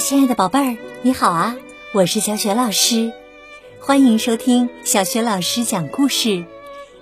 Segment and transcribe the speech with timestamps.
[0.00, 1.56] 亲爱的宝贝儿，你好啊！
[1.92, 3.12] 我是小雪老师，
[3.80, 6.44] 欢迎收听小雪老师讲故事，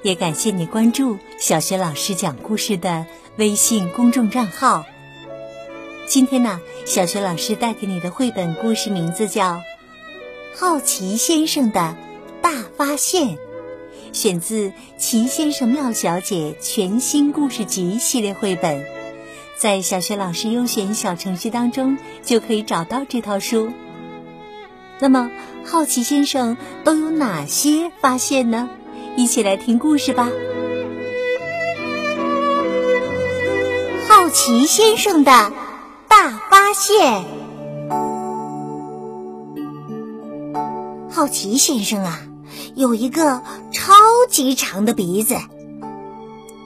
[0.02, 3.04] 也感谢你关注小雪老师讲故事的
[3.36, 4.86] 微信公众账号。
[6.06, 9.54] 今天呢，小雪老师带给你的绘本故事名字叫
[10.54, 11.94] 《好奇先生的
[12.40, 13.28] 大发现》，
[14.12, 18.95] 选自《奇先生妙小姐》全新故事集系列绘本。
[19.56, 23.72] 在小学老师优选小程序当中就可以找到这套书。
[24.98, 25.30] 那么，
[25.64, 28.68] 好奇先生都有哪些发现呢？
[29.16, 30.30] 一起来听故事吧。
[34.08, 35.52] 好奇先生的
[36.06, 37.24] 大发现。
[41.10, 42.20] 好奇先生啊，
[42.74, 43.42] 有一个
[43.72, 43.94] 超
[44.28, 45.36] 级长的鼻子，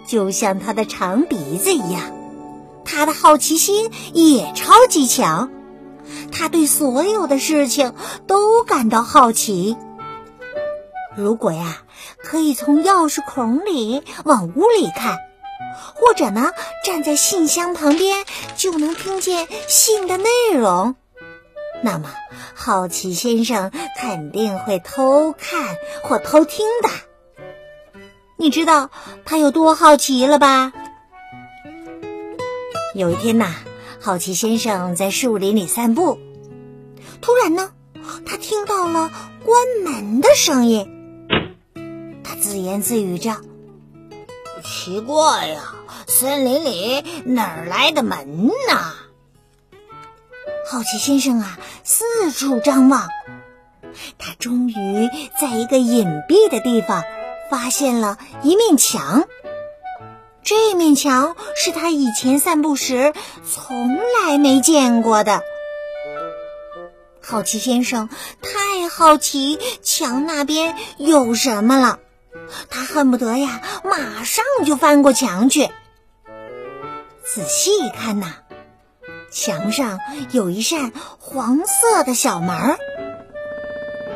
[0.06, 2.19] 就像他的长鼻子一样。
[2.90, 5.48] 他的好奇心也超级强，
[6.32, 7.94] 他对所有的事情
[8.26, 9.76] 都感到好奇。
[11.16, 11.82] 如果呀，
[12.22, 15.18] 可以从钥匙孔里往屋里看，
[15.94, 16.50] 或者呢，
[16.84, 18.24] 站在信箱旁边
[18.56, 20.96] 就能听见信的内容，
[21.82, 22.10] 那么
[22.54, 26.88] 好奇先生肯定会偷看或偷听的。
[28.36, 28.90] 你知道
[29.24, 30.72] 他有多好奇了吧？
[32.92, 33.54] 有一天呐，
[34.00, 36.18] 好奇先生在树林里散步，
[37.20, 37.70] 突然呢，
[38.26, 39.12] 他听到了
[39.44, 40.88] 关门的声音。
[42.24, 43.36] 他自言自语着
[44.64, 45.74] ：“奇怪呀，
[46.08, 48.74] 森林里哪儿来的门呢？”
[50.68, 53.08] 好奇先生啊，四处张望，
[54.18, 55.08] 他终于
[55.40, 57.04] 在一个隐蔽的地方
[57.48, 59.28] 发现了一面墙。
[60.42, 63.12] 这面墙是他以前散步时
[63.48, 65.42] 从来没见过的。
[67.22, 68.08] 好奇先生
[68.42, 71.98] 太好奇墙那边有什么了，
[72.68, 75.68] 他恨不得呀马上就翻过墙去。
[77.22, 78.34] 仔细一看呐，
[79.30, 80.00] 墙上
[80.32, 82.76] 有一扇黄色的小门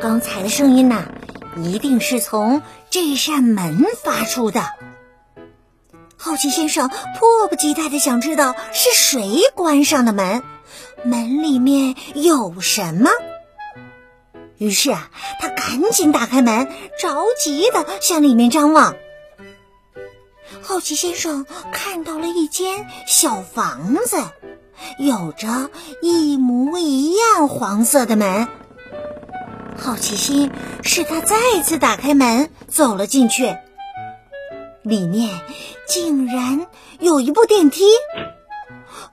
[0.01, 1.05] 刚才的声音呐，
[1.57, 4.65] 一定是从这扇门发出的。
[6.25, 10.43] 好奇先生迫不及待的想知道是谁关上的门，
[11.03, 13.11] 门里面有什么。
[14.57, 16.67] 于是啊，他赶紧打开门，
[16.99, 18.97] 着急的向里面张望。
[20.63, 24.17] 好奇先生看到了一间小房子，
[24.99, 25.69] 有着
[26.01, 28.49] 一模一样黄色的门。
[29.77, 30.51] 好奇心
[30.83, 33.55] 使他再次打开门，走了进去。
[34.85, 35.41] 里面
[35.87, 36.67] 竟然
[37.01, 37.85] 有一部电梯，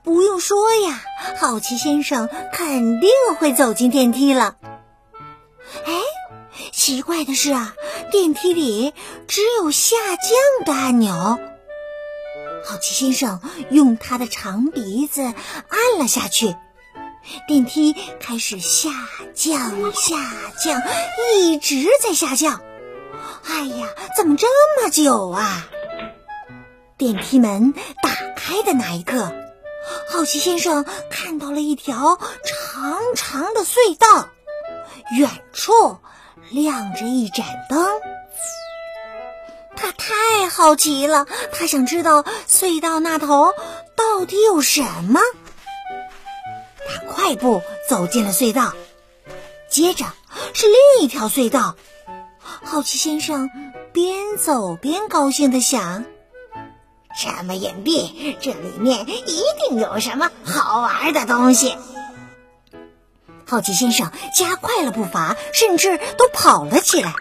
[0.04, 1.02] 不用说呀，
[1.40, 4.56] 好奇先生肯定会走进电梯了。
[5.86, 5.92] 哎，
[6.72, 7.74] 奇怪的是啊，
[8.10, 8.92] 电梯里
[9.26, 11.38] 只有下降的按钮。
[12.64, 13.40] 好奇先生
[13.70, 16.54] 用他的长鼻子按了下去，
[17.48, 18.90] 电梯开始下
[19.34, 20.16] 降，下
[20.62, 20.82] 降，
[21.38, 22.60] 一直在下降。
[23.46, 24.46] 哎呀，怎么这
[24.80, 25.66] 么久啊？
[26.96, 27.72] 电梯门
[28.02, 29.32] 打开的那一刻，
[30.10, 34.28] 好奇先生看到了一条长长的隧道，
[35.18, 35.98] 远处
[36.50, 37.84] 亮着一盏灯。
[39.74, 43.52] 他太好奇了，他想知道隧道那头
[43.96, 45.20] 到底有什么。
[46.88, 48.74] 他快步走进了隧道，
[49.68, 50.04] 接着
[50.54, 51.74] 是另一条隧道。
[52.72, 53.50] 好奇先生
[53.92, 56.06] 边走边高兴地想
[57.20, 61.76] ：“这么隐蔽，这里面一定有什么好玩的东西。”
[63.46, 67.12] 好奇先生加快了步伐，甚至都跑了起来。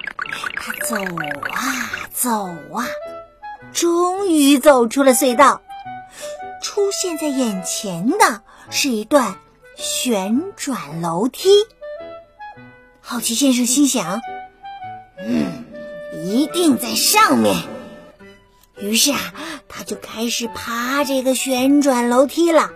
[0.55, 0.95] 他走
[1.51, 2.29] 啊走
[2.73, 2.87] 啊，
[3.73, 5.61] 终于走出了隧道。
[6.63, 9.35] 出现在眼前的是一段
[9.75, 11.49] 旋转楼梯。
[13.01, 14.21] 好奇先生心想。
[15.27, 15.65] 嗯，
[16.25, 17.55] 一定在上面。
[18.79, 19.19] 于是啊，
[19.69, 22.71] 他就开始爬这个旋转楼梯了。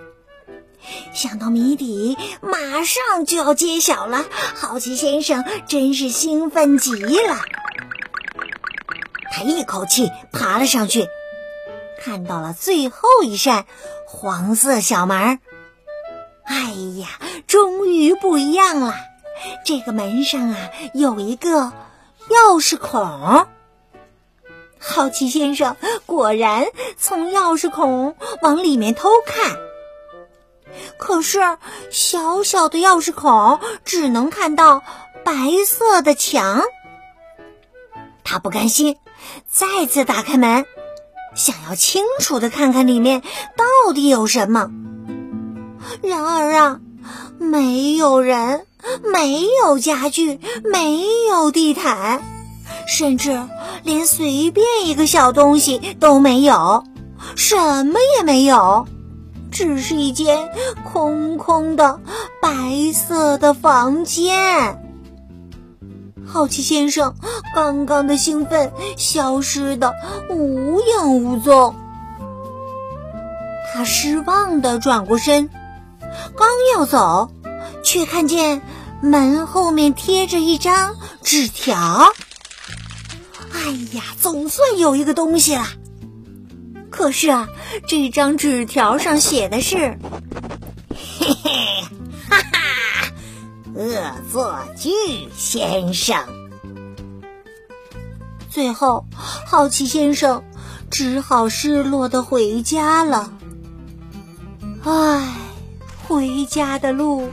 [1.13, 7.39] 想到谜底马上就要揭晓了，好奇先生真是兴奋极了。
[9.31, 11.07] 他一口气爬了上去，
[12.03, 13.65] 看到了最后一扇
[14.05, 15.39] 黄色小门。
[16.43, 17.07] 哎呀，
[17.47, 18.93] 终于不一样了！
[19.65, 20.57] 这个门上啊，
[20.93, 21.73] 有一个。
[22.29, 23.47] 钥匙孔，
[24.79, 25.75] 好奇先生
[26.05, 26.65] 果然
[26.97, 29.57] 从钥匙孔往里面偷看。
[30.97, 31.39] 可是
[31.91, 34.83] 小小的钥匙孔只能看到
[35.23, 35.33] 白
[35.65, 36.61] 色的墙。
[38.23, 38.97] 他不甘心，
[39.47, 40.65] 再次打开门，
[41.35, 43.21] 想要清楚的看看里面
[43.55, 44.69] 到底有什么。
[46.01, 46.79] 然而啊，
[47.37, 48.65] 没有人，
[49.03, 52.21] 没有家具，没有地毯，
[52.87, 53.41] 甚至
[53.83, 56.83] 连随便一个小东西都没有，
[57.35, 58.87] 什么也没有，
[59.51, 60.49] 只是一间
[60.91, 61.99] 空空的
[62.41, 64.81] 白色的房间。
[66.27, 67.15] 好奇先生
[67.53, 69.93] 刚刚的兴奋消失的
[70.29, 71.75] 无影无踪，
[73.73, 75.49] 他失望的转过身。
[76.35, 77.29] 刚要走，
[77.83, 78.61] 却看见
[79.01, 82.13] 门后面贴着一张纸条。
[83.53, 85.67] 哎呀，总算有一个东西了。
[86.89, 87.47] 可是啊，
[87.87, 89.97] 这张纸条上写的是
[91.19, 91.51] ：“嘿嘿，
[92.29, 93.11] 哈哈，
[93.75, 94.89] 恶作剧
[95.35, 96.17] 先生。”
[98.49, 99.05] 最后，
[99.45, 100.43] 好奇先生
[100.89, 103.33] 只好失落的回家了。
[104.83, 105.35] 唉。
[106.07, 107.31] 回家的路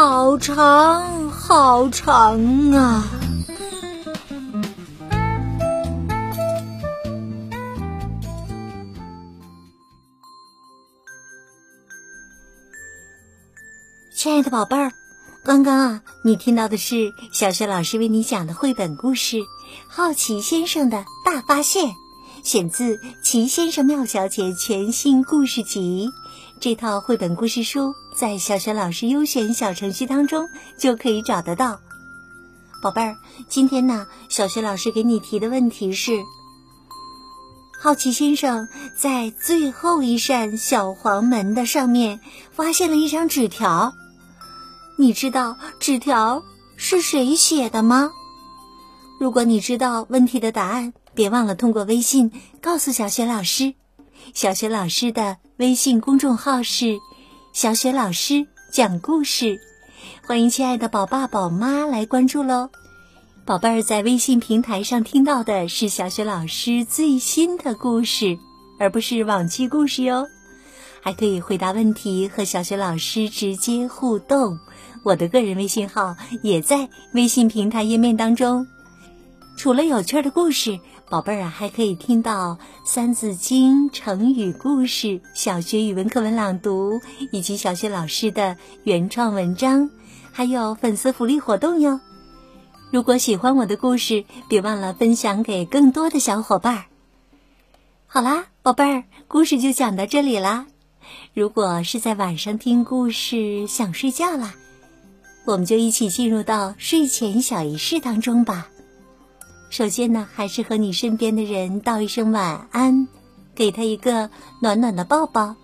[0.00, 3.04] 好长好长啊！
[14.14, 14.92] 亲爱的宝贝儿，
[15.44, 19.38] 刚刚啊，你听到的是小雪老师为你讲的绘本故事
[19.88, 21.86] 《好奇先生的大发现》，
[22.44, 26.08] 选自《奇先生妙小姐》全新故事集。
[26.60, 31.78] 这套绘本故事书在小雪老师优选小程序当中就可以找得到，
[32.82, 33.16] 宝贝儿，
[33.48, 36.24] 今天呢，小雪老师给你提的问题是：
[37.80, 42.18] 好奇先生在最后一扇小黄门的上面
[42.50, 43.92] 发现了一张纸条，
[44.96, 46.42] 你知道纸条
[46.76, 48.10] 是谁写的吗？
[49.20, 53.74] 如果你知道问题的答案，别忘了通过微信告诉小雪老师。
[54.34, 56.98] 小雪老师的微信公众号是
[57.52, 59.58] “小雪老师讲故事”，
[60.26, 62.68] 欢迎亲爱的宝爸宝妈来关注喽。
[63.44, 68.38] 宝贝儿在微信平台上听到的是小雪老师最新的故事，
[68.78, 70.26] 而不是往期故事哟。
[71.00, 74.58] 还可以回答问题和小雪老师直接互动，
[75.04, 78.66] 我的个人微信号也在微信平台页面当中。
[79.58, 80.78] 除了有趣的故事，
[81.10, 82.52] 宝贝儿啊，还可以听到
[82.84, 87.00] 《三字经》成语故事、小学语文课文朗读，
[87.32, 89.90] 以及小学老师的原创文章，
[90.30, 91.98] 还有粉丝福利活动哟。
[92.92, 96.84] 如果喜欢我的故事，别忘了分享给更多的小伙伴。
[98.06, 100.66] 好啦，宝贝儿，故事就讲到这里啦。
[101.34, 104.54] 如果是在晚上听故事想睡觉啦，
[105.46, 108.68] 我们就一起进入到睡前小仪式当中吧。
[109.70, 113.06] 首先呢，还是和你身边的人道一声晚安，
[113.54, 114.30] 给他一个
[114.60, 115.54] 暖暖的抱抱。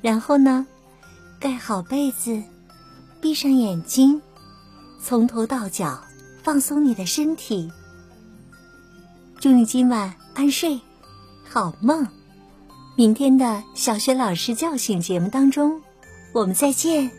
[0.00, 0.66] 然后呢，
[1.38, 2.42] 盖好被子，
[3.20, 4.20] 闭上眼睛，
[5.00, 6.02] 从头到脚
[6.42, 7.70] 放松你的身体。
[9.38, 10.80] 祝你今晚安睡，
[11.44, 12.06] 好梦。
[12.96, 15.82] 明天的小雪老师叫醒节目当中，
[16.32, 17.10] 我们再见。